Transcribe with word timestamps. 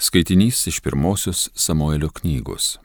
Skaitinys 0.00 0.66
iš 0.66 0.80
pirmosios 0.80 1.50
Samuelio 1.54 2.06
knygos. 2.14 2.76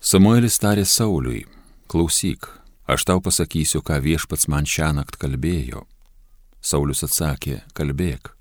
Samuelis 0.00 0.54
tarė 0.56 0.86
Sauliui, 0.88 1.42
klausyk, 1.84 2.46
aš 2.88 3.04
tau 3.04 3.20
pasakysiu, 3.20 3.82
ką 3.84 3.98
viešpats 4.00 4.48
man 4.48 4.64
šią 4.64 4.94
naktį 4.96 5.20
kalbėjo. 5.20 5.82
Saulis 6.64 7.04
atsakė, 7.04 7.58
kalbėk. 7.76 8.32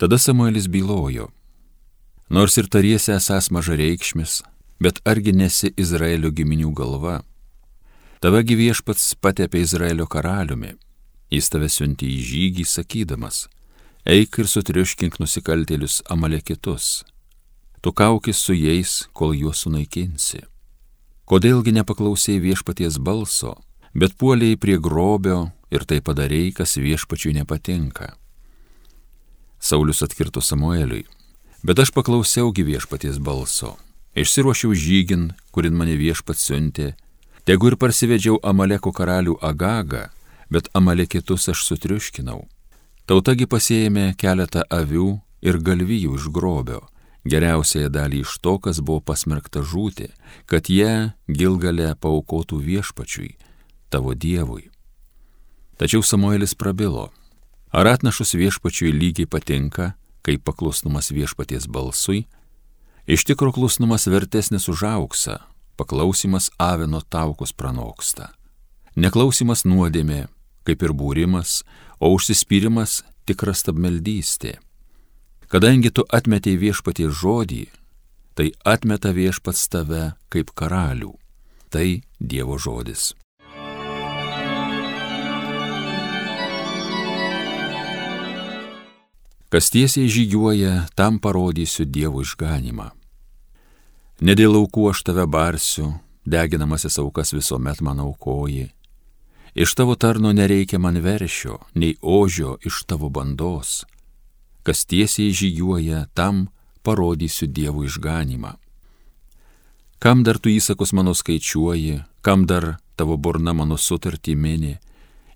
Tada 0.00 0.16
Samuelis 0.16 0.70
bylojo, 0.72 1.28
nors 2.32 2.56
ir 2.56 2.70
tariesi 2.72 3.12
esas 3.12 3.50
mažareikšmis, 3.52 4.40
bet 4.80 5.02
argi 5.04 5.36
nesi 5.36 5.74
Izraelio 5.76 6.32
giminių 6.32 6.72
galva. 6.72 7.18
Tavagi 8.24 8.56
viešpats 8.56 9.12
patepė 9.20 9.60
Izraelio 9.68 10.08
karaliumi, 10.08 10.72
jis 11.28 11.52
tave 11.52 11.68
siunti 11.68 12.08
į 12.08 12.24
žygį 12.30 12.64
sakydamas, 12.72 13.44
eik 14.06 14.38
ir 14.38 14.46
sutriuškink 14.46 15.16
nusikaltėlius 15.18 15.98
amalekitus. 16.14 17.02
Tu 17.82 17.90
kaukis 17.90 18.38
su 18.38 18.54
jais, 18.54 19.08
kol 19.10 19.34
juos 19.34 19.64
sunaikinsi. 19.64 20.44
Kodėlgi 21.26 21.74
nepaklausėjai 21.74 22.44
viešpaties 22.44 23.00
balso, 23.02 23.56
bet 23.98 24.14
puoliai 24.14 24.54
prie 24.62 24.78
grobio 24.78 25.50
ir 25.74 25.82
tai 25.90 25.98
padarėjai, 25.98 26.54
kas 26.54 26.78
viešpačiui 26.78 27.34
nepatinka. 27.40 28.12
Saulis 29.58 30.04
atkirto 30.06 30.38
Samueliui, 30.38 31.02
bet 31.66 31.82
aš 31.82 31.90
paklausiaugi 31.90 32.62
viešpaties 32.62 33.18
balso, 33.18 33.74
išsiruošiau 34.14 34.70
žygin, 34.70 35.32
kurin 35.50 35.74
mane 35.74 35.98
viešpats 35.98 36.46
siuntė, 36.46 36.92
tegu 37.42 37.74
ir 37.74 37.74
parsivedžiau 37.74 38.38
Amaleko 38.46 38.94
karalių 38.94 39.40
Agagą, 39.42 40.12
bet 40.46 40.70
Amalekitus 40.78 41.50
aš 41.50 41.66
sutriuškinau 41.66 42.44
Tautagi 43.06 43.46
pasėjame 43.46 44.16
keletą 44.18 44.64
avių 44.66 45.20
ir 45.46 45.60
galvijų 45.62 46.16
iš 46.18 46.24
grobio, 46.34 46.80
geriausiąją 47.22 47.90
dalį 47.94 48.22
iš 48.24 48.32
to, 48.42 48.56
kas 48.58 48.80
buvo 48.82 48.98
pasmerkta 48.98 49.62
žūti, 49.62 50.08
kad 50.50 50.66
jie 50.66 51.12
gilgalę 51.30 51.92
paukotų 52.02 52.58
viešpačiui, 52.66 53.36
tavo 53.94 54.16
Dievui. 54.18 54.72
Tačiau 55.78 56.02
Samuelis 56.02 56.56
prabilo, 56.58 57.12
ar 57.70 57.92
atnašus 57.94 58.34
viešpačiui 58.34 58.90
lygiai 58.90 59.30
patinka, 59.30 59.92
kaip 60.26 60.42
paklusnumas 60.42 61.12
viešpaties 61.14 61.70
balsui, 61.70 62.24
iš 63.06 63.22
tikro 63.22 63.52
klusnumas 63.54 64.10
vertesnis 64.10 64.66
už 64.66 64.82
auksą, 64.82 65.38
paklausimas 65.78 66.50
avino 66.58 67.04
taukus 67.06 67.54
pranoksta. 67.54 68.32
Neklausimas 68.98 69.62
nuodėmė, 69.62 70.24
kaip 70.66 70.82
ir 70.82 70.92
būrimas, 70.92 71.62
o 72.02 72.12
užsispyrimas 72.16 73.00
tikra 73.26 73.54
stabmeldystė. 73.54 74.58
Kadangi 75.46 75.92
tu 75.94 76.02
atmetėjai 76.10 76.58
viešpatie 76.58 77.06
žodį, 77.10 77.66
tai 78.34 78.50
atmeta 78.66 79.14
viešpats 79.14 79.68
tave 79.70 80.10
kaip 80.28 80.50
karalių. 80.58 81.14
Tai 81.70 81.86
Dievo 82.20 82.58
žodis. 82.58 83.14
Kas 89.50 89.70
tiesiai 89.70 90.10
žygiuoja, 90.10 90.86
tam 90.94 91.18
parodysiu 91.22 91.86
Dievo 91.86 92.22
išganimą. 92.22 92.90
Ne 94.26 94.34
dėl 94.34 94.56
aukų 94.58 94.90
aš 94.90 95.02
tave 95.06 95.26
barsiu, 95.30 95.92
deginamasis 96.26 96.98
aukas 97.02 97.34
visuomet 97.36 97.82
man 97.84 98.00
aukoji, 98.02 98.70
Iš 99.56 99.74
tavo 99.74 99.94
tarno 99.94 100.32
nereikia 100.32 100.78
man 100.78 100.98
veršio, 101.00 101.58
nei 101.74 101.96
ožio 102.02 102.58
iš 102.64 102.82
tavo 102.84 103.08
bandos. 103.08 103.84
Kas 104.62 104.84
tiesiai 104.84 105.32
žygiuoja, 105.32 106.06
tam 106.14 106.48
parodysiu 106.82 107.48
Dievo 107.48 107.84
išganimą. 107.88 108.52
Kam 109.98 110.22
dar 110.28 110.36
tu 110.38 110.52
įsakus 110.52 110.92
mano 110.92 111.14
skaičiuoji, 111.16 112.02
kam 112.20 112.44
dar 112.44 112.76
tavo 113.00 113.16
burna 113.16 113.56
mano 113.56 113.80
sutartį 113.80 114.36
mini, 114.36 114.74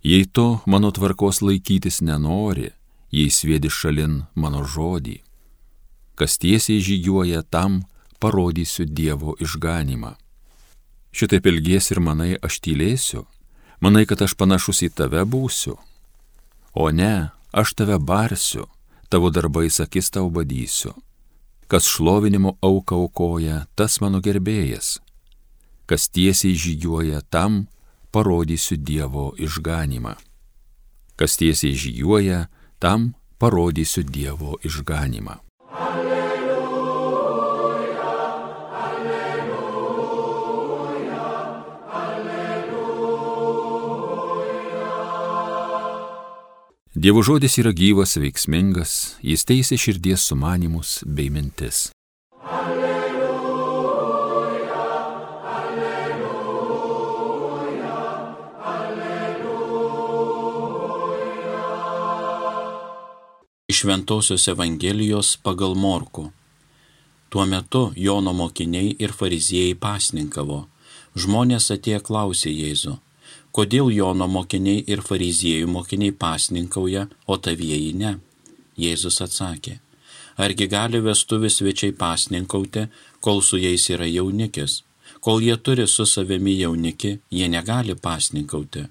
jei 0.05 0.29
to 0.29 0.61
mano 0.67 0.93
tvarkos 0.93 1.41
laikytis 1.41 2.03
nenori, 2.05 2.69
jei 3.09 3.33
svėdi 3.33 3.73
šalin 3.73 4.27
mano 4.35 4.67
žodį. 4.69 5.17
Kas 6.15 6.37
tiesiai 6.37 6.85
žygiuoja, 6.85 7.41
tam 7.49 7.87
parodysiu 8.21 8.85
Dievo 8.85 9.39
išganimą. 9.41 10.13
Šitaip 11.11 11.47
ilgies 11.47 11.89
ir 11.91 12.05
manai 12.05 12.35
aš 12.37 12.61
tylėsiu, 12.61 13.25
Manai, 13.81 14.05
kad 14.07 14.21
aš 14.21 14.35
panašus 14.37 14.83
į 14.85 14.91
tave 14.93 15.23
būsiu? 15.25 15.79
O 16.77 16.91
ne, 16.93 17.33
aš 17.53 17.73
tave 17.75 17.97
barsiu, 17.99 18.67
tavo 19.09 19.31
darbais 19.33 19.81
akis 19.81 20.13
tau 20.13 20.29
badysiu. 20.31 20.93
Kas 21.71 21.87
šlovinimo 21.89 22.59
auką 22.61 22.99
aukoja, 23.07 23.65
tas 23.75 24.01
mano 24.03 24.21
gerbėjas. 24.21 24.99
Kas 25.89 26.11
tiesiai 26.13 26.55
žygiuoja, 26.55 27.23
tam 27.31 27.67
parodysiu 28.13 28.77
Dievo 28.77 29.33
išganimą. 29.39 30.15
Kas 31.17 31.39
tiesiai 31.41 31.73
žygiuoja, 31.73 32.49
tam 32.79 33.15
parodysiu 33.39 34.05
Dievo 34.05 34.59
išganimą. 34.63 35.41
Dievo 47.01 47.23
žodis 47.25 47.55
yra 47.57 47.71
gyvas, 47.73 48.19
veiksmingas, 48.21 49.17
jis 49.25 49.47
teisė 49.49 49.79
širdies 49.81 50.21
sumanimus 50.29 51.01
bei 51.09 51.33
mintis. 51.33 51.97
Alleluja, 52.45 54.05
alleluja, 55.55 56.75
alleluja. 58.75 59.81
Iš 63.73 63.81
Ventosios 63.89 64.45
Evangelijos 64.53 65.41
pagal 65.41 65.73
Morku. 65.73 66.29
Tuo 67.33 67.49
metu 67.49 67.97
Jono 67.97 68.37
mokiniai 68.37 68.93
ir 69.01 69.17
fariziejai 69.17 69.73
pasninkavo. 69.87 70.69
Žmonės 71.17 71.73
atėjo 71.73 72.05
klausė 72.05 72.53
Jėzų 72.53 73.01
kodėl 73.53 73.91
Jono 73.95 74.29
mokiniai 74.31 74.85
ir 74.87 75.03
fariziejų 75.07 75.69
mokiniai 75.71 76.13
pasninkauja, 76.13 77.07
o 77.27 77.37
tavieji 77.37 77.93
ne? 78.03 78.19
Jėzus 78.81 79.21
atsakė, 79.25 79.79
argi 80.37 80.69
gali 80.71 81.01
vestuvis 81.05 81.59
svečiai 81.61 81.93
pasninkauti, 81.93 82.87
kol 83.21 83.43
su 83.43 83.61
jais 83.61 83.89
yra 83.91 84.07
jaunikis, 84.09 84.81
kol 85.21 85.43
jie 85.45 85.57
turi 85.57 85.87
su 85.87 86.07
savimi 86.07 86.57
jaunikį, 86.61 87.19
jie 87.31 87.49
negali 87.49 87.95
pasninkauti, 87.95 88.87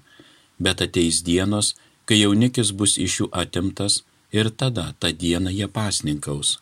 bet 0.58 0.84
ateis 0.86 1.22
dienos, 1.26 1.74
kai 2.04 2.20
jaunikis 2.20 2.72
bus 2.72 2.98
iš 2.98 3.20
jų 3.20 3.30
atimtas 3.42 4.02
ir 4.32 4.50
tada 4.50 4.92
tą 5.00 5.10
dieną 5.22 5.50
jie 5.50 5.68
pasninkaus. 5.68 6.58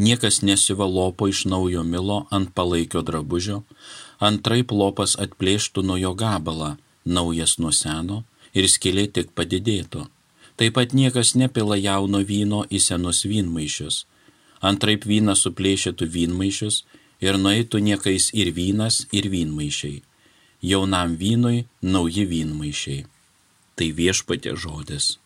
Niekas 0.00 0.40
nesivalopo 0.42 1.28
iš 1.28 1.44
naujo 1.52 1.82
milo 1.84 2.22
ant 2.30 2.54
palaikio 2.56 3.02
drabužio, 3.04 3.62
antraip 4.28 4.72
lopas 4.72 5.16
atplėštų 5.20 5.84
nuo 5.84 5.98
jo 6.00 6.14
gabalą, 6.16 6.76
naujas 7.04 7.58
nuo 7.58 7.72
seno 7.72 8.22
ir 8.54 8.68
skilė 8.68 9.06
tik 9.12 9.34
padidėtų. 9.36 10.06
Taip 10.60 10.74
pat 10.76 10.92
niekas 10.92 11.34
nepila 11.40 11.76
jauno 11.80 12.20
vyno 12.26 12.64
į 12.68 12.80
senus 12.84 13.24
vynmaišius. 13.24 14.04
Antraip 14.60 15.06
vynas 15.08 15.46
suplėšytų 15.46 16.08
vynmaišius 16.16 16.82
ir 17.24 17.38
nueitų 17.40 17.80
niekais 17.80 18.28
ir 18.36 18.52
vynas, 18.52 19.06
ir 19.12 19.30
vynmaišiai. 19.32 20.02
Jaunam 20.60 21.16
vynui 21.16 21.64
nauji 21.80 22.26
vynmaišiai. 22.28 23.06
Tai 23.76 23.88
viešpatė 23.96 24.52
žodis. 24.60 25.16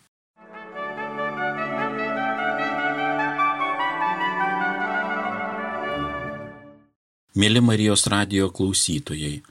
Mėly 7.35 7.59
Marijos 7.59 8.05
radio 8.07 8.47
klausytojai, 8.47 9.41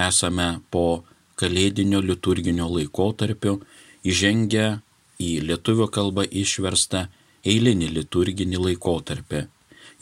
esame 0.00 0.46
po 0.72 1.04
kalėdinio 1.40 2.00
liturginio 2.04 2.68
laikotarpio 2.70 3.58
įžengia 4.06 4.80
į 5.20 5.30
lietuvių 5.48 5.88
kalbą 5.94 6.24
išverstą 6.42 7.06
eilinį 7.44 7.90
liturginį 7.98 8.62
laikotarpį. 8.68 9.44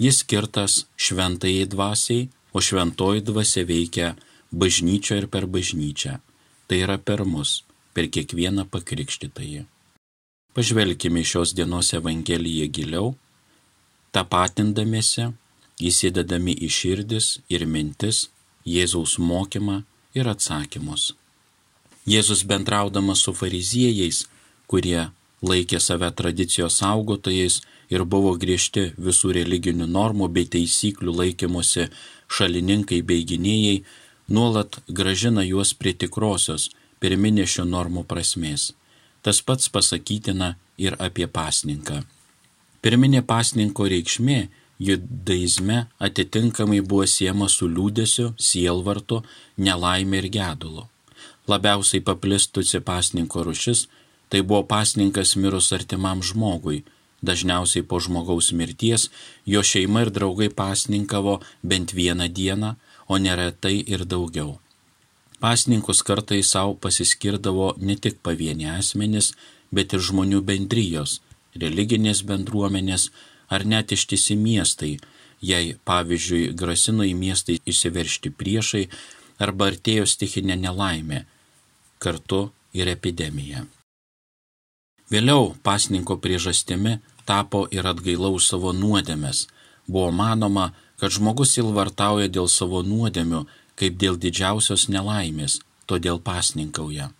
Jis 0.02 0.22
skirtas 0.22 0.84
šventajai 0.96 1.66
dvasiai, 1.70 2.28
o 2.52 2.60
šventoji 2.60 3.24
dvasia 3.24 3.64
veikia 3.68 4.14
bažnyčio 4.52 5.16
ir 5.20 5.26
per 5.32 5.46
bažnyčią. 5.46 6.18
Tai 6.66 6.78
yra 6.84 6.98
per 6.98 7.24
mus, 7.24 7.62
per 7.94 8.08
kiekvieną 8.12 8.66
pakrikštytąjį. 8.72 9.64
Pažvelkime 10.52 11.22
šios 11.24 11.54
dienos 11.56 11.92
Evangeliją 11.96 12.68
giliau, 12.76 13.14
tapatindamėsi, 14.12 15.30
įsidedami 15.80 16.54
į 16.66 16.68
širdis 16.68 17.38
ir 17.48 17.64
mintis 17.64 18.26
Jėzaus 18.68 19.16
mokymą 19.18 19.82
ir 20.14 20.28
atsakymus. 20.28 21.12
Jėzus 22.06 22.42
bendraudamas 22.42 23.20
su 23.22 23.32
fariziejais, 23.32 24.24
kurie 24.66 25.10
laikė 25.46 25.78
save 25.80 26.10
tradicijos 26.18 26.80
saugotojais 26.82 27.60
ir 27.94 28.04
buvo 28.04 28.32
griežti 28.42 28.88
visų 28.98 29.34
religinių 29.38 29.86
normų 29.86 30.28
bei 30.34 30.48
taisyklių 30.50 31.14
laikymosi 31.20 31.88
šalininkai 32.26 33.02
bei 33.06 33.22
gynėjai, 33.28 33.82
nuolat 34.28 34.80
gražina 34.88 35.44
juos 35.46 35.74
prie 35.78 35.92
tikrosios 35.94 36.70
pirminės 36.98 37.54
šių 37.54 37.68
normų 37.70 38.02
prasmės. 38.10 38.72
Tas 39.22 39.38
pats 39.46 39.68
pasakytina 39.70 40.56
ir 40.78 40.96
apie 40.98 41.28
pasninką. 41.30 42.02
Pirminė 42.82 43.22
pasninko 43.22 43.86
reikšmė 43.86 44.40
judaizme 44.82 45.84
atitinkamai 46.02 46.80
buvo 46.82 47.06
siema 47.06 47.46
su 47.46 47.68
liūdėsiu, 47.70 48.32
sielvartu, 48.38 49.22
nelaimė 49.56 50.24
ir 50.24 50.28
gedulu. 50.38 50.88
Labiausiai 51.48 52.00
paplistusi 52.06 52.80
pasninko 52.80 53.42
rušis 53.42 53.88
tai 54.28 54.42
buvo 54.42 54.62
pasninkas 54.62 55.36
mirus 55.36 55.72
artimam 55.72 56.22
žmogui. 56.22 56.84
Dažniausiai 57.22 57.84
po 57.86 58.00
žmogaus 58.02 58.52
mirties 58.58 59.10
jo 59.46 59.62
šeima 59.62 60.02
ir 60.02 60.10
draugai 60.10 60.48
pasninkavo 60.50 61.40
bent 61.62 61.92
vieną 61.94 62.26
dieną, 62.38 62.74
o 63.12 63.18
neretai 63.18 63.76
ir 63.94 64.04
daugiau. 64.12 64.58
Pasninkus 65.42 66.02
kartai 66.06 66.42
savo 66.42 66.74
pasiskirdavo 66.74 67.74
ne 67.78 67.96
tik 68.02 68.22
pavieni 68.22 68.70
asmenys, 68.70 69.32
bet 69.74 69.92
ir 69.92 70.02
žmonių 70.08 70.40
bendrijos, 70.48 71.20
religinės 71.62 72.22
bendruomenės 72.28 73.10
ar 73.54 73.66
net 73.66 73.92
ištisi 73.92 74.36
miestai, 74.38 74.96
jei, 75.42 75.74
pavyzdžiui, 75.88 76.52
grasino 76.60 77.04
į 77.04 77.14
miestą 77.18 77.58
įsiveršti 77.72 78.30
priešai 78.38 78.84
arba 79.42 79.72
artėjo 79.72 80.06
stichinė 80.06 80.56
nelaimė, 80.62 81.24
kartu 82.04 82.42
ir 82.74 82.90
epidemija. 82.90 83.64
Vėliau 85.12 85.52
pasninko 85.66 86.16
priežastimi 86.24 86.98
tapo 87.28 87.66
ir 87.70 87.86
atgailaus 87.86 88.48
savo 88.50 88.72
nuodėmės. 88.72 89.46
Buvo 89.86 90.10
manoma, 90.14 90.70
kad 90.98 91.12
žmogus 91.12 91.58
ilvartauja 91.60 92.30
dėl 92.32 92.48
savo 92.48 92.80
nuodėmių 92.86 93.42
kaip 93.78 93.98
dėl 93.98 94.18
didžiausios 94.20 94.88
nelaimės, 94.92 95.60
todėl 95.90 96.20
pasninkauja. 96.22 97.10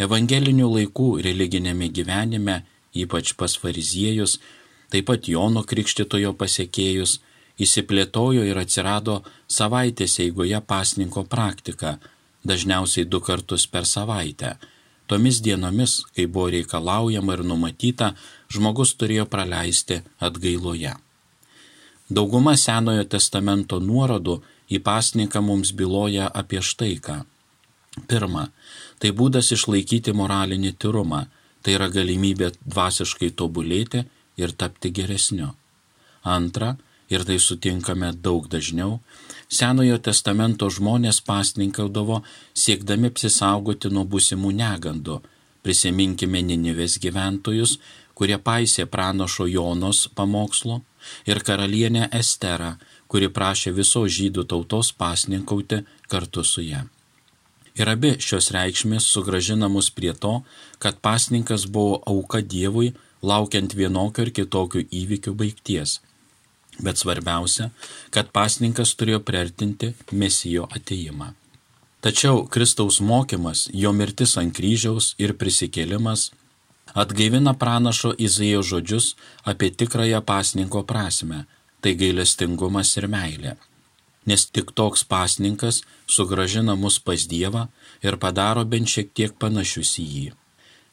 Evangelinių 0.00 0.68
laikų 0.76 1.08
religinėme 1.26 1.90
gyvenime, 1.92 2.62
ypač 2.96 3.34
pas 3.36 3.54
fariziejus, 3.60 4.38
taip 4.92 5.08
pat 5.10 5.28
Jono 5.28 5.62
Krikštitojo 5.68 6.32
pasiekėjus, 6.40 7.18
įsiplėtojo 7.60 8.46
ir 8.48 8.58
atsirado 8.62 9.20
savaitės 9.58 10.18
eigoje 10.24 10.60
pasninko 10.66 11.26
praktika, 11.28 11.98
dažniausiai 12.44 13.08
du 13.08 13.20
kartus 13.20 13.66
per 13.66 13.86
savaitę. 13.86 14.56
Tomis 15.06 15.40
dienomis, 15.44 16.02
kai 16.14 16.26
buvo 16.26 16.48
reikalaujama 16.54 17.36
ir 17.36 17.42
numatyta, 17.44 18.12
žmogus 18.52 18.94
turėjo 18.96 19.26
praleisti 19.28 20.00
atgailoje. 20.20 20.94
Dauguma 22.12 22.54
Senojo 22.56 23.04
testamento 23.08 23.78
nuorodų 23.80 24.40
į 24.72 24.80
pasninką 24.84 25.42
mums 25.44 25.72
byloja 25.76 26.30
apie 26.40 26.62
štai 26.64 26.96
ką. 27.04 27.18
Pirma, 28.08 28.48
tai 29.00 29.12
būdas 29.16 29.52
išlaikyti 29.56 30.14
moralinį 30.16 30.72
tyrumą, 30.80 31.26
tai 31.62 31.76
yra 31.76 31.88
galimybė 31.92 32.52
dvasiškai 32.64 33.30
tobulėti 33.36 34.04
ir 34.40 34.54
tapti 34.56 34.90
geresniu. 34.96 35.52
Antra, 36.24 36.76
ir 37.12 37.24
tai 37.28 37.38
sutinkame 37.38 38.12
daug 38.26 38.48
dažniau, 38.48 39.00
Senojo 39.52 39.98
testamento 40.00 40.68
žmonės 40.72 41.20
pasninkaudavo 41.26 42.22
siekdami 42.56 43.10
apsisaugoti 43.12 43.90
nuo 43.92 44.06
būsimų 44.14 44.52
negandų. 44.60 45.18
Prisiminkime 45.62 46.40
Ninivės 46.42 46.96
gyventojus, 47.02 47.76
kurie 48.16 48.38
paisė 48.38 48.86
pranašo 48.94 49.46
Jonos 49.50 50.06
pamokslo, 50.16 50.80
ir 51.26 51.42
karalienę 51.46 52.08
Esterą, 52.20 52.72
kuri 53.10 53.28
prašė 53.36 53.74
visos 53.76 54.10
žydų 54.16 54.46
tautos 54.50 54.92
pasninkauti 55.02 55.82
kartu 56.08 56.44
su 56.44 56.64
ją. 56.64 56.82
Ir 57.78 57.88
abi 57.88 58.14
šios 58.20 58.50
reikšmės 58.56 59.06
sugražina 59.14 59.68
mus 59.72 59.88
prie 59.96 60.12
to, 60.24 60.32
kad 60.78 61.00
pasninkas 61.04 61.64
buvo 61.76 62.00
auka 62.14 62.42
Dievui, 62.54 62.92
laukiant 63.22 63.76
vienokio 63.76 64.26
ir 64.26 64.32
kitokio 64.38 64.82
įvykių 65.00 65.36
baigties. 65.40 66.00
Bet 66.80 66.98
svarbiausia, 66.98 67.70
kad 68.10 68.32
pasninkas 68.32 68.94
turėjo 68.96 69.20
priartinti 69.20 69.92
mesijo 70.12 70.68
ateimą. 70.72 71.32
Tačiau 72.02 72.46
Kristaus 72.50 72.98
mokymas, 73.00 73.68
jo 73.72 73.92
mirtis 73.92 74.36
ant 74.40 74.54
kryžiaus 74.56 75.12
ir 75.22 75.36
prisikėlimas 75.38 76.30
atgaivina 76.94 77.52
pranašo 77.54 78.14
Izaijo 78.18 78.62
žodžius 78.62 79.12
apie 79.44 79.70
tikrąją 79.70 80.20
pasninko 80.26 80.82
prasme 80.88 81.44
tai 81.82 81.94
gailestingumas 81.98 82.96
ir 83.00 83.08
meilė. 83.10 83.54
Nes 84.26 84.44
tik 84.46 84.70
toks 84.78 85.02
pasninkas 85.12 85.80
sugražina 86.06 86.76
mus 86.78 86.98
pas 87.02 87.26
Dievą 87.26 87.66
ir 88.06 88.18
padaro 88.22 88.62
bent 88.74 88.90
šiek 88.92 89.10
tiek 89.18 89.34
panašius 89.34 89.96
į 89.98 90.06
jį. 90.14 90.28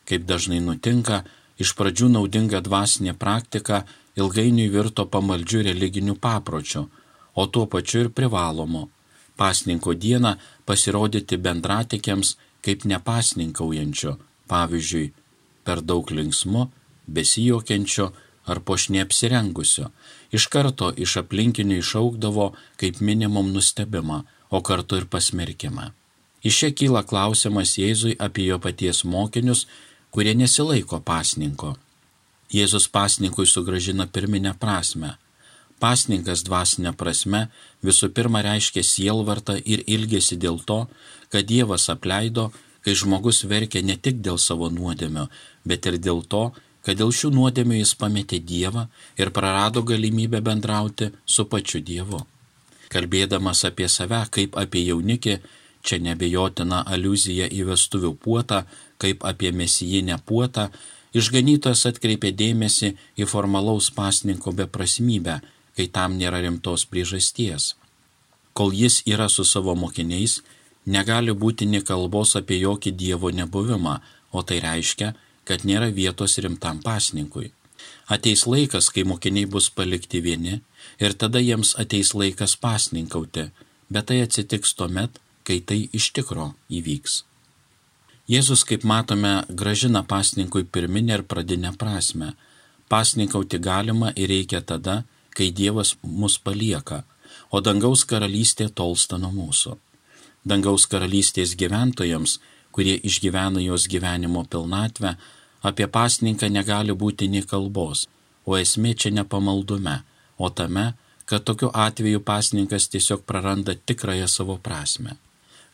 Kaip 0.09 0.25
dažnai 0.25 0.61
nutinka, 0.65 1.21
iš 1.61 1.75
pradžių 1.77 2.09
naudinga 2.15 2.63
dvasinė 2.65 3.13
praktika 3.13 3.83
ilgainiui 4.19 4.69
virto 4.73 5.05
pamaldžių 5.13 5.65
religinių 5.69 6.15
papročių, 6.21 6.85
o 7.39 7.43
tuo 7.47 7.65
pačiu 7.71 8.05
ir 8.05 8.09
privalomu. 8.15 8.87
Pasninko 9.39 9.93
dieną 9.95 10.35
pasirodyti 10.67 11.37
bendratikiams 11.37 12.35
kaip 12.65 12.83
nepasninkaujančio, 12.91 14.17
pavyzdžiui, 14.51 15.11
per 15.63 15.81
daug 15.81 16.11
linksmu, 16.11 16.65
besijokiančio 17.07 18.09
ar 18.49 18.59
pošnie 18.65 19.01
apsirengusio, 19.05 19.89
iš 20.35 20.47
karto 20.53 20.89
iš 21.05 21.15
aplinkinių 21.23 21.79
išaukdavo 21.83 22.51
kaip 22.81 22.99
minimum 22.99 23.53
nustebimą, 23.55 24.23
o 24.49 24.61
kartu 24.65 24.97
ir 24.97 25.05
pasmerkimą. 25.13 25.91
Iš 26.43 26.59
čia 26.61 26.69
kyla 26.73 27.03
klausimas 27.03 27.75
Jėzui 27.77 28.15
apie 28.25 28.47
jo 28.47 28.57
paties 28.63 29.03
mokinius, 29.03 29.67
kurie 30.09 30.33
nesilaiko 30.33 30.99
pasninko. 31.05 31.75
Jėzus 32.49 32.87
pasninkui 32.89 33.45
sugražina 33.45 34.07
pirminę 34.09 34.55
prasme. 34.59 35.15
Pasninkas 35.79 36.41
dvasinė 36.47 36.95
prasme 36.97 37.45
visų 37.85 38.09
pirma 38.15 38.41
reiškia 38.43 38.83
sielvartą 38.83 39.59
ir 39.63 39.83
ilgesi 39.87 40.35
dėl 40.35 40.57
to, 40.65 40.79
kad 41.31 41.45
Dievas 41.47 41.87
apleido, 41.93 42.49
kai 42.83 42.95
žmogus 42.97 43.43
verkia 43.45 43.83
ne 43.85 43.95
tik 43.95 44.19
dėl 44.25 44.39
savo 44.41 44.69
nuodėmio, 44.73 45.27
bet 45.63 45.85
ir 45.85 45.99
dėl 46.01 46.25
to, 46.25 46.49
kad 46.83 46.99
dėl 46.99 47.13
šių 47.13 47.31
nuodėmių 47.37 47.79
jis 47.79 47.93
pametė 48.01 48.41
Dievą 48.41 48.87
ir 49.19 49.31
prarado 49.35 49.83
galimybę 49.85 50.41
bendrauti 50.41 51.11
su 51.25 51.45
pačiu 51.45 51.83
Dievu. 51.85 52.25
Kalbėdamas 52.89 53.65
apie 53.69 53.87
save 53.87 54.23
kaip 54.33 54.57
apie 54.57 54.81
jaunikį, 54.87 55.39
čia 55.85 55.99
nebejotina 56.01 56.81
aluzija 56.95 57.47
į 57.47 57.67
vestuvių 57.69 58.15
puotą, 58.23 58.63
kaip 58.97 59.23
apie 59.23 59.51
mesijinę 59.55 60.17
puotą, 60.25 60.69
išganytojas 61.13 61.85
atkreipė 61.89 62.31
dėmesį 62.41 62.93
į 63.17 63.27
formalaus 63.29 63.89
pasninko 63.95 64.53
beprasmybę, 64.61 65.39
kai 65.75 65.87
tam 65.87 66.17
nėra 66.19 66.41
rimtos 66.45 66.85
priežasties. 66.85 67.73
Kol 68.53 68.73
jis 68.75 69.01
yra 69.07 69.29
su 69.29 69.45
savo 69.47 69.75
mokiniais, 69.75 70.41
negali 70.85 71.31
būti 71.43 71.67
ni 71.69 71.81
kalbos 71.85 72.35
apie 72.39 72.59
jokį 72.59 72.91
Dievo 73.01 73.31
nebuvimą, 73.31 73.99
o 74.31 74.43
tai 74.43 74.59
reiškia, 74.65 75.13
kad 75.47 75.65
nėra 75.65 75.89
vietos 75.93 76.37
rimtam 76.43 76.81
pasninkui. 76.83 77.51
Ateis 78.09 78.45
laikas, 78.49 78.89
kai 78.93 79.05
mokiniai 79.07 79.47
bus 79.53 79.69
palikti 79.69 80.21
vieni 80.21 80.59
ir 80.99 81.15
tada 81.21 81.39
jiems 81.39 81.75
ateis 81.81 82.13
laikas 82.13 82.57
pasninkauti, 82.59 83.49
bet 83.89 84.09
tai 84.09 84.21
atsitiks 84.25 84.75
tuomet, 84.77 85.21
kai 85.47 85.59
tai 85.61 85.79
iš 85.93 86.11
tikro 86.13 86.51
įvyks. 86.69 87.23
Jėzus, 88.29 88.63
kaip 88.69 88.85
matome, 88.85 89.43
gražina 89.49 90.03
pasninkui 90.05 90.63
pirminę 90.63 91.17
ir 91.17 91.23
pradinę 91.23 91.73
prasme. 91.81 92.33
Pasninkauti 92.89 93.57
galima 93.59 94.13
ir 94.15 94.29
reikia 94.29 94.61
tada, 94.61 95.03
kai 95.33 95.49
Dievas 95.51 95.95
mus 96.03 96.37
palieka, 96.37 97.03
o 97.49 97.61
dangaus 97.61 98.05
karalystė 98.05 98.69
tolsta 98.69 99.17
nuo 99.17 99.31
mūsų. 99.33 99.75
Dangaus 100.45 100.85
karalystės 100.91 101.55
gyventojams, 101.57 102.37
kurie 102.71 102.95
išgyvena 103.09 103.61
jos 103.65 103.87
gyvenimo 103.89 104.45
pilnatvę, 104.45 105.17
Apie 105.61 105.87
pasninką 105.91 106.47
negali 106.47 106.95
būti 106.95 107.27
nei 107.27 107.43
kalbos, 107.43 108.05
o 108.47 108.55
esmė 108.55 108.93
čia 108.95 109.11
ne 109.11 109.25
pamaldume, 109.27 110.01
o 110.37 110.49
tame, 110.49 110.93
kad 111.27 111.43
tokiu 111.43 111.69
atveju 111.85 112.21
pasninkas 112.23 112.87
tiesiog 112.93 113.25
praranda 113.27 113.75
tikrąją 113.75 114.27
savo 114.27 114.55
prasme. 114.57 115.17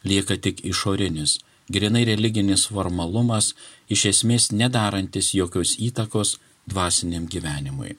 Lieka 0.04 0.38
tik 0.42 0.66
išorinis, 0.66 1.38
grinai 1.70 2.06
religinis 2.06 2.68
formalumas, 2.72 3.54
iš 3.90 4.06
esmės 4.12 4.52
nedarantis 4.52 5.34
jokios 5.34 5.76
įtakos 5.80 6.38
dvasiniam 6.70 7.28
gyvenimui. 7.30 7.96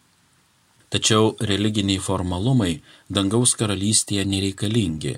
Tačiau 0.90 1.34
religiniai 1.50 1.98
formalumai 1.98 2.78
dangaus 3.10 3.56
karalystėje 3.58 4.24
nereikalingi, 4.24 5.16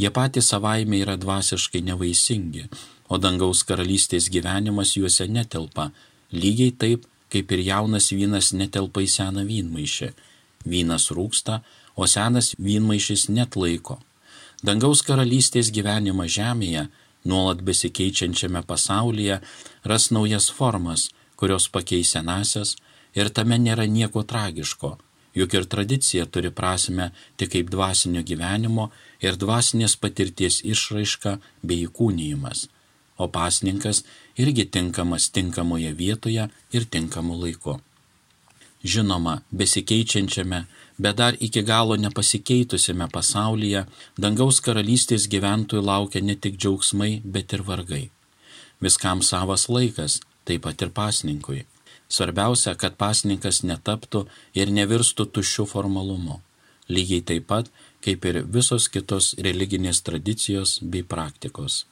jie 0.00 0.10
patys 0.10 0.48
savaime 0.52 1.02
yra 1.04 1.18
dvasiškai 1.20 1.82
nevaisingi, 1.90 2.64
o 3.12 3.18
dangaus 3.18 3.62
karalystės 3.68 4.30
gyvenimas 4.32 4.96
juose 4.96 5.28
netelpa, 5.28 5.90
lygiai 6.32 6.72
taip 6.72 7.04
kaip 7.30 7.52
ir 7.54 7.62
jaunas 7.68 8.10
vynas 8.12 8.50
netelpa 8.56 9.04
į 9.04 9.08
seną 9.10 9.44
vynmaišį. 9.46 10.10
Vynas 10.70 11.08
rūksta, 11.14 11.60
o 11.96 12.06
senas 12.10 12.52
vynmaišis 12.58 13.28
net 13.30 13.56
laiko. 13.56 14.00
Dangaus 14.66 15.00
karalystės 15.06 15.70
gyvenimą 15.72 16.26
žemėje, 16.28 16.88
nuolat 17.24 17.62
besikeičiančiame 17.62 18.62
pasaulyje, 18.66 19.40
ras 19.84 20.10
naujas 20.10 20.50
formas, 20.52 21.10
kurios 21.36 21.68
pakeis 21.68 22.12
senasias 22.16 22.76
ir 23.14 23.30
tame 23.36 23.58
nėra 23.58 23.86
nieko 23.88 24.22
tragiško, 24.32 24.96
juk 25.34 25.54
ir 25.54 25.68
tradicija 25.74 26.26
turi 26.26 26.50
prasme 26.50 27.10
tik 27.36 27.52
kaip 27.54 27.70
dvasinio 27.74 28.22
gyvenimo 28.26 28.90
ir 29.24 29.38
dvasinės 29.40 29.96
patirties 30.02 30.60
išraiška 30.64 31.36
bei 31.62 31.86
įkūnijimas, 31.86 32.66
o 33.16 33.28
pasninkas 33.28 34.04
irgi 34.40 34.66
tinkamas 34.76 35.30
tinkamoje 35.36 35.92
vietoje 36.02 36.48
ir 36.72 36.90
tinkamu 36.96 37.38
laiku. 37.44 37.78
Žinoma, 38.80 39.42
besikeičiančiame, 39.52 40.64
bet 41.02 41.16
dar 41.20 41.34
iki 41.46 41.62
galo 41.70 41.96
nepasikeitusiame 41.96 43.06
pasaulyje 43.16 43.86
dangaus 44.24 44.60
karalystės 44.66 45.28
gyventojų 45.32 45.82
laukia 45.90 46.20
ne 46.20 46.36
tik 46.36 46.58
džiaugsmai, 46.60 47.12
bet 47.24 47.54
ir 47.56 47.64
vargai. 47.70 48.04
Viskam 48.84 49.22
savas 49.24 49.68
laikas, 49.72 50.20
taip 50.44 50.66
pat 50.66 50.82
ir 50.84 50.92
pasninkui. 51.00 51.64
Svarbiausia, 52.10 52.74
kad 52.74 52.98
pasninkas 53.00 53.62
netaptų 53.62 54.26
ir 54.60 54.72
nevirstų 54.76 55.28
tuščių 55.34 55.66
formalumu. 55.72 56.40
Lygiai 56.90 57.22
taip 57.22 57.46
pat, 57.52 57.70
kaip 58.04 58.24
ir 58.26 58.42
visos 58.56 58.88
kitos 58.92 59.34
religinės 59.38 60.02
tradicijos 60.02 60.78
bei 60.82 61.04
praktikos. 61.06 61.84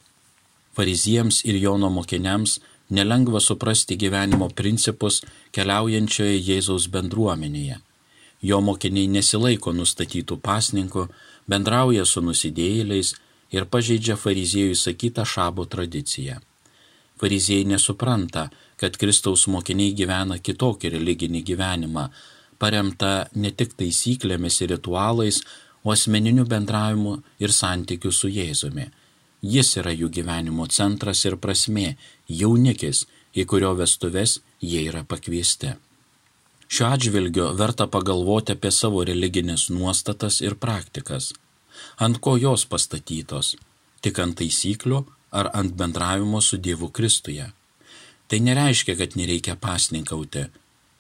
Fariziems 0.77 1.45
ir 1.49 1.61
Jono 1.63 1.91
mokiniams 1.91 2.59
nelengva 2.91 3.41
suprasti 3.41 3.97
gyvenimo 4.01 4.49
principus 4.61 5.23
keliaujančioje 5.57 6.41
Jėzaus 6.49 6.89
bendruomenėje. 6.93 7.79
Jo 8.43 8.61
mokiniai 8.63 9.09
nesilaiko 9.11 9.73
nustatytų 9.75 10.39
pasninkų, 10.43 11.09
bendrauja 11.51 12.05
su 12.07 12.23
nusidėjėliais 12.23 13.15
ir 13.55 13.67
pažeidžia 13.67 14.17
fariziejų 14.17 14.77
sakytą 14.79 15.25
šabo 15.27 15.65
tradiciją. 15.67 16.39
Fariziejai 17.19 17.67
nesupranta, 17.73 18.49
kad 18.79 18.97
Kristaus 18.97 19.49
mokiniai 19.51 19.95
gyvena 19.99 20.39
kitokį 20.39 20.93
religinį 20.95 21.43
gyvenimą, 21.49 22.05
paremta 22.63 23.27
ne 23.35 23.51
tik 23.51 23.75
taisyklėmis 23.81 24.61
ir 24.63 24.71
ritualais, 24.77 25.43
o 25.83 25.91
asmeniniu 25.95 26.45
bendravimu 26.47 27.19
ir 27.43 27.55
santykiu 27.55 28.13
su 28.13 28.31
Jėzumi. 28.31 28.87
Jis 29.43 29.77
yra 29.81 29.93
jų 29.95 30.11
gyvenimo 30.15 30.67
centras 30.67 31.25
ir 31.25 31.39
prasme, 31.43 31.97
jaunikis, 32.29 33.07
į 33.35 33.47
kurio 33.51 33.75
vestuves 33.79 34.41
jie 34.61 34.83
yra 34.91 35.05
pakviesti. 35.07 35.75
Šiuo 36.69 36.89
atžvilgiu 36.93 37.47
verta 37.57 37.87
pagalvoti 37.89 38.53
apie 38.53 38.71
savo 38.77 39.05
religinės 39.09 39.69
nuostatas 39.73 40.43
ir 40.45 40.57
praktikas. 40.65 41.31
Ant 42.05 42.19
ko 42.21 42.37
jos 42.37 42.67
pastatytos? 42.69 43.55
Tik 44.05 44.21
ant 44.25 44.37
taisyklių 44.41 44.99
ar 45.41 45.49
ant 45.61 45.73
bendravimo 45.81 46.43
su 46.45 46.59
Dievu 46.67 46.91
Kristuje. 46.93 47.47
Tai 48.29 48.41
nereiškia, 48.49 48.99
kad 49.01 49.17
nereikia 49.17 49.57
pasninkauti. 49.57 50.45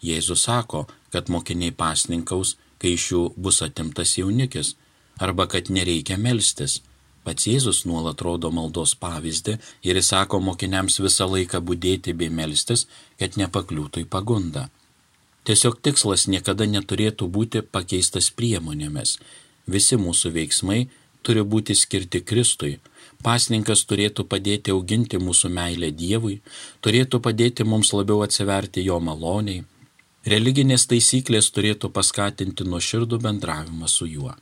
Jėzus 0.00 0.46
sako, 0.48 0.86
kad 1.12 1.28
mokiniai 1.28 1.74
pasninkaus, 1.76 2.56
kai 2.80 2.94
iš 2.96 3.10
jų 3.12 3.22
bus 3.36 3.60
atimtas 3.66 4.16
jaunikis, 4.16 4.74
arba 5.20 5.46
kad 5.52 5.68
nereikia 5.68 6.16
melstis. 6.16 6.80
Pats 7.24 7.44
Jėzus 7.50 7.82
nuolat 7.84 8.24
rodo 8.24 8.48
maldos 8.54 8.94
pavyzdį 8.96 9.58
ir 9.84 10.00
jis 10.00 10.12
sako 10.14 10.40
mokiniams 10.40 10.96
visą 11.04 11.28
laiką 11.28 11.60
būdėti 11.60 12.16
bei 12.16 12.32
melstis, 12.32 12.86
kad 13.20 13.36
nepakliūtų 13.36 14.06
į 14.06 14.08
pagundą. 14.16 14.68
Tiesiog 15.48 15.80
tikslas 15.80 16.26
niekada 16.28 16.68
neturėtų 16.68 17.28
būti 17.32 17.64
pakeistas 17.64 18.28
priemonėmis. 18.30 19.16
Visi 19.66 19.96
mūsų 19.96 20.34
veiksmai 20.36 20.80
turi 21.24 21.42
būti 21.44 21.74
skirti 21.76 22.20
Kristui, 22.20 22.76
Pasninkas 23.22 23.82
turėtų 23.90 24.24
padėti 24.30 24.70
auginti 24.70 25.18
mūsų 25.18 25.50
meilę 25.50 25.90
Dievui, 25.90 26.36
turėtų 26.86 27.18
padėti 27.24 27.64
mums 27.66 27.90
labiau 27.92 28.22
atsiverti 28.22 28.84
Jo 28.86 29.00
maloniai. 29.02 29.64
Religinės 30.28 30.86
taisyklės 30.90 31.50
turėtų 31.56 31.90
paskatinti 31.96 32.66
nuoširdų 32.68 33.18
bendravimą 33.24 33.88
su 33.90 34.06
Juo. 34.06 34.36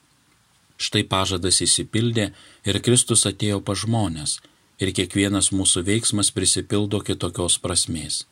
Štai 0.77 1.05
pažadas 1.09 1.63
įsipildė 1.65 2.31
ir 2.69 2.81
Kristus 2.85 3.25
atėjo 3.31 3.63
pa 3.65 3.73
žmonės 3.73 4.41
ir 4.83 4.93
kiekvienas 4.93 5.53
mūsų 5.57 5.87
veiksmas 5.87 6.33
prisipildo 6.37 7.01
kitokios 7.01 7.57
prasmės. 7.65 8.27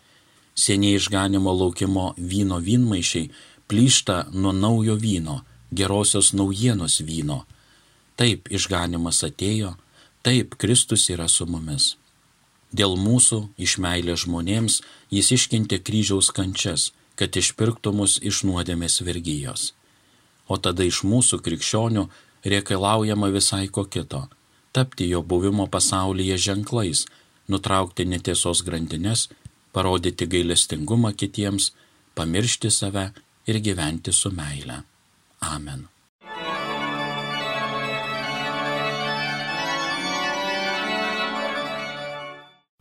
Seniai 0.54 0.98
išganimo 0.98 1.52
laukimo 1.52 2.14
vyno 2.16 2.58
vynmaišiai 2.62 3.30
plyšta 3.68 4.28
nuo 4.32 4.52
naujo 4.52 4.94
vyno, 4.94 5.42
gerosios 5.70 6.32
naujienos 6.32 7.00
vyno. 7.00 7.44
Taip 8.16 8.46
išganimas 8.54 9.24
atėjo, 9.26 9.74
Taip, 10.24 10.54
Kristus 10.56 11.10
yra 11.12 11.26
su 11.28 11.44
mumis. 11.44 11.98
Dėl 12.72 12.94
mūsų, 12.96 13.42
iš 13.60 13.74
meilės 13.84 14.22
žmonėms, 14.22 14.78
jis 15.12 15.26
iškentė 15.36 15.82
kryžiaus 15.84 16.30
kančias, 16.32 16.86
kad 17.20 17.36
išpirktų 17.36 17.92
mus 17.92 18.14
iš 18.30 18.40
nuodėmės 18.48 19.02
vergyjos. 19.04 19.74
O 20.48 20.56
tada 20.56 20.86
iš 20.88 21.02
mūsų 21.04 21.42
krikščionių 21.44 22.06
reikalaujama 22.54 23.28
visai 23.36 23.68
ko 23.68 23.84
kito- 23.84 24.22
tapti 24.74 25.10
jo 25.12 25.20
buvimo 25.20 25.68
pasaulyje 25.68 26.40
ženklais, 26.46 27.04
nutraukti 27.48 28.08
netiesos 28.08 28.64
grandinės, 28.64 29.28
parodyti 29.74 30.28
gailestingumą 30.30 31.12
kitiems, 31.18 31.72
pamiršti 32.14 32.70
save 32.70 33.08
ir 33.50 33.60
gyventi 33.66 34.12
su 34.12 34.30
meile. 34.30 34.82
Amen. 35.54 35.88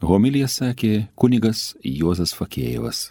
Homilija 0.03 0.49
sakė 0.51 1.07
kunigas 1.15 1.73
Juozas 1.83 2.33
Fakėjevas. 2.35 3.07